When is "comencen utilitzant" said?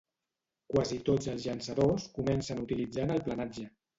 2.17-3.17